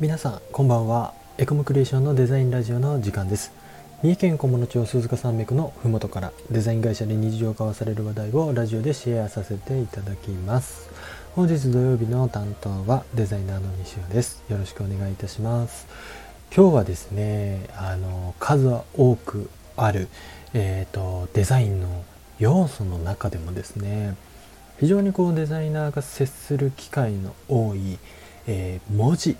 [0.00, 1.12] 皆さんこんばんは。
[1.38, 3.50] エコムクリエーションのデザインラジオの時間です。
[4.04, 10.88] 三重県菰野町鈴鹿山脈のふもとからデザイン会社で日常交わされる話題をラジオでシェアさせていただきます。
[11.34, 14.44] 本日土曜日の担当はデザイナーの西尾です。
[14.48, 15.88] よろしくお願いいたします。
[16.54, 20.06] 今日はですねあの数多くある
[20.54, 22.04] えーと、デザインの
[22.38, 24.16] 要素の中でもですね
[24.80, 27.98] 非常にこうデザイナーが接する機会の多い、
[28.46, 29.36] えー、文字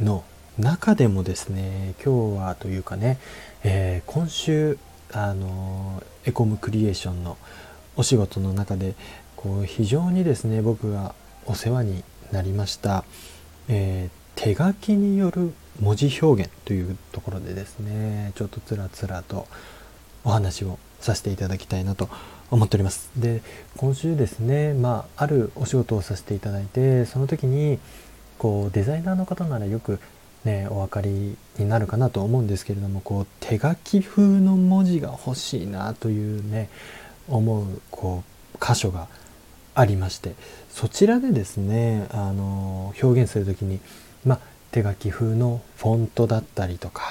[0.00, 0.24] の
[0.58, 3.18] 中でもですね今日はというかね、
[3.64, 4.78] えー、今週
[5.12, 7.36] あのエコムクリエーションの
[7.96, 8.94] お仕事の中で
[9.36, 11.14] こう非常にですね僕が
[11.46, 13.04] お世話になりました、
[13.68, 19.46] えー、手書きによる文字表現というところでですねちょっとつらつらと
[20.24, 22.08] お話をさせていただきたいなと
[22.50, 23.10] 思っております。
[23.16, 23.42] で
[23.76, 27.78] 今週ですねまああるお仕事をさせていただいてその時に
[28.38, 29.98] こうデザイナーの方ならよく
[30.44, 36.70] ね、お分かりになるかなと思うんですけれどもこう手書き風の文字が欲しいなというね
[37.28, 38.22] 思うこ
[38.54, 39.08] う箇所が
[39.74, 40.34] ありまして
[40.70, 43.80] そちらでですねあの表現する時に、
[44.24, 47.02] ま、手書き風のフォントだったりとか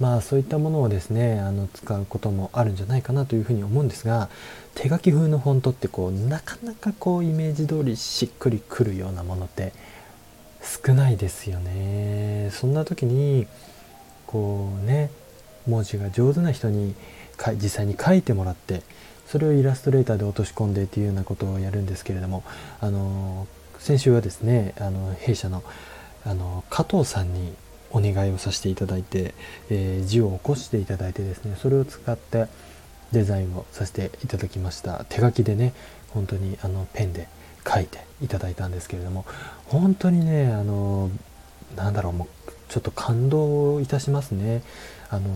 [0.00, 4.28] まあそういったものをですねあの使うこともあるんじゃないかなというふうに思うんですが
[4.74, 9.72] 手書き風のフォントってこうなかなかこうイメージ通りしっくりくるようなものって
[10.64, 12.50] 少ないですよね。
[12.52, 13.46] そんな時に
[14.26, 15.10] こうね
[15.66, 16.94] 文字が上手な人に
[17.54, 18.82] 実際に書いてもらって
[19.26, 22.44] それをイラストレーターで落とし込んでっていうようなことをやるんですけれども
[22.80, 23.46] あの
[23.78, 25.62] 先週はですねあの弊社の
[26.26, 27.52] あの加藤さんに
[27.90, 29.34] お願いをさせていただいて、
[29.70, 32.46] えー、字を起こしていただいてですねそれを使って
[33.12, 35.04] デザインをさせていただきました。
[35.08, 35.74] 手書きでね
[36.10, 37.28] 本当にあのペンで
[37.66, 39.24] 書いていただいたんですけれども
[39.66, 41.10] 本当にねあの
[41.76, 44.62] なんだろうもうちょっと感動いたしますね。
[45.10, 45.28] あの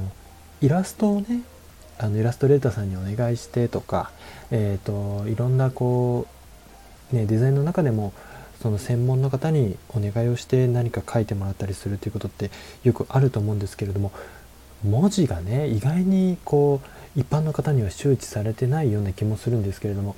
[0.60, 1.42] イラストをね
[1.98, 4.10] あのイラストレーターさんにお願いしてとか、
[4.50, 6.26] えーと、いろんなこ
[7.12, 8.12] う、ね、デザインの中でも
[8.62, 12.50] その専門の方にお願いをして何か書いてもらったりするということって
[12.84, 14.12] よくあると思うんですけれども
[14.84, 16.81] 文字がね意外にこ
[17.16, 20.14] う一般の方には周知されてないような気もするんですけれども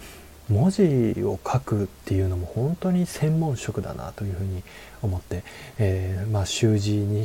[0.50, 4.62] 文字を書くっていうのも本当に専門職だなというふうに
[5.03, 5.44] 思って、
[5.78, 7.25] えー、まあ習字に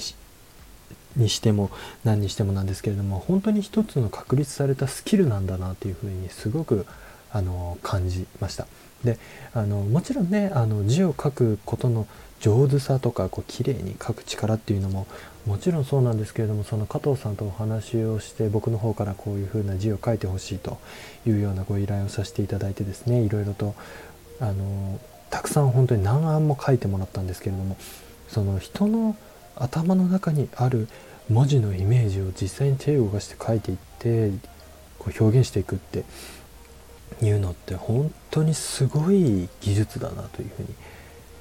[1.15, 1.71] にしても
[2.03, 6.85] 何にしてもなんですけれども本当に一つの確立されたスキルなんだなというふうにすごく
[7.31, 8.67] あの感じました。
[9.03, 9.17] で
[9.53, 12.07] あのもちろんねあの字を書くことの
[12.39, 15.07] 上手さとかこう綺麗に書く力っていうのも
[15.45, 20.77] もちろんそうなんですけれどもその加藤さんとお話をして僕の方からこういうふうな字を書いてほしいと
[21.25, 23.75] いうようなご依頼をさせていただいてですねいろいろと
[24.39, 27.77] あのたくさん本当に何案も書いてもらったんですけれども
[28.27, 29.15] その人の
[29.55, 30.87] 頭の中にある
[31.29, 34.31] 文字のイメージを実際に手を動かして書いていって
[34.99, 36.03] こう表現していくって
[37.21, 40.67] いうのって本当にすごい技術だなというふうに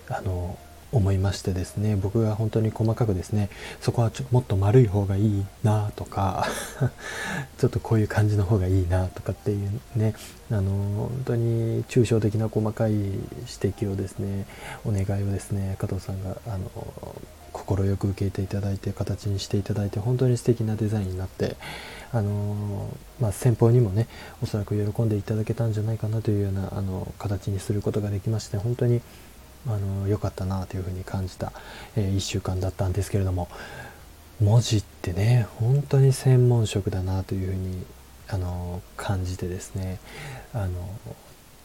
[0.09, 0.59] あの
[0.93, 1.97] 思いましてですね。
[1.97, 6.47] 僕が本当に細かくですねそこはちょもっと丸い方がいいなとか
[7.59, 10.15] ちょっとこういう感じの方がいいなとかっていうね
[10.51, 13.25] あの本当に抽象的な細かい指
[13.59, 14.47] 摘をですね
[14.85, 16.71] お願いをですね加藤さんがあの
[17.65, 21.57] 快く受けていただいて形にしていただいて本当に素敵なデザインになって
[22.13, 22.89] あの
[23.21, 24.07] まあ、先方にもね
[24.41, 29.01] おそらく喜んでいただけたんじゃないかなというようなあの形にすることができまして本当に
[29.67, 31.53] あの良かったなというふうに感じた、
[31.97, 33.49] えー、1週間だったんですけれども
[34.41, 37.85] 文字ってね本当に専門職だなというふうに
[38.29, 39.99] あの感じてですね
[40.53, 40.71] あの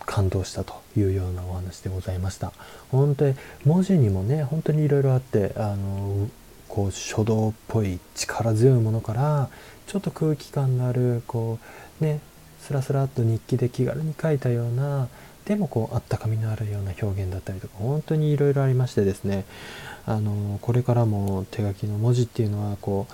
[0.09, 2.51] 感動したというようなお話でございました。
[2.91, 6.27] 本当に文字にもね本当にいろいろあってあの
[6.67, 9.49] こう書道っぽい力強いものから
[9.85, 11.59] ちょっと空気感のあるこ
[12.01, 12.21] うね
[12.59, 15.07] スラスラっと日記で気軽に書いたような
[15.45, 19.45] でもこうあったかみのあるような表現だったりとか本当にいろいろありましてですね。
[20.07, 23.05] あのこれからも手書きの文字っていうのはこ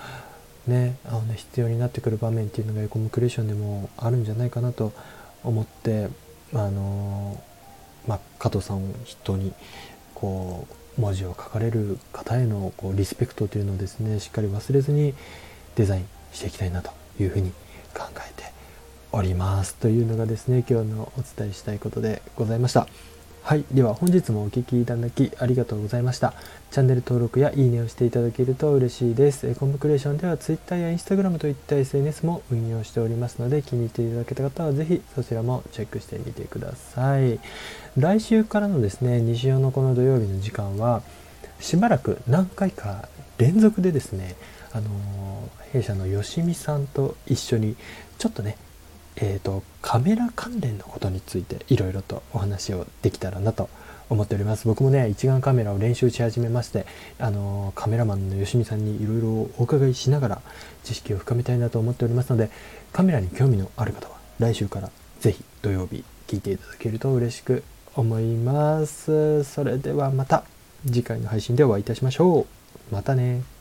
[0.66, 4.94] うねあの必要になってくる場面っていうのがエコムクレーションでもあるんじゃないかなと
[5.44, 6.08] 思って
[6.54, 7.42] あの、
[8.06, 9.52] まあ、加藤さんを筆頭に
[10.14, 10.66] こ
[10.98, 15.14] う文字を書かれる方へのこうリスペクトというのをですねしっかり忘れずに
[15.74, 16.90] デザインしていきたいなと
[17.20, 17.50] いうふうに
[17.94, 18.52] 考えて
[19.12, 23.15] おりますというのがですね今日のお伝えしたいことでございました。
[23.46, 26.34] はいでは本日もお聴きいただきありがとうございました。
[26.72, 29.54] チャンネル登録やいいねをしていただけると嬉しいです。
[29.54, 37.38] コンプクレーションでは Twitter や Instagram といった SNS も運用しておりますので気に入っていただけた方は是非そちらもチェックしてみてください。
[37.96, 41.02] 来週からのですね西尾のこの土曜日の時間は
[41.60, 43.08] しばらく何回か
[43.38, 44.34] 連続でですね
[44.72, 44.90] あの
[45.72, 47.76] 弊社のよしみさんと一緒に
[48.18, 48.56] ちょっとね
[49.16, 53.68] えーと、カメラ関連のことについていろいろとお話をできたらなと
[54.08, 54.66] 思っております。
[54.66, 56.86] 僕もね一眼カメラを練習し始めまして
[57.18, 59.28] あのカメラマンのよしみさんにいろいろ
[59.58, 60.42] お伺いしながら
[60.84, 62.50] 知識を深めたいなと思っておりますので
[62.92, 64.90] カメラに興味のある方は来週から
[65.20, 67.64] 是非土曜日聞いていただけると嬉しく
[67.94, 69.42] 思います。
[69.44, 70.44] それではまた
[70.84, 72.46] 次回の配信でお会いいたしましょ
[72.90, 72.94] う。
[72.94, 73.55] またね。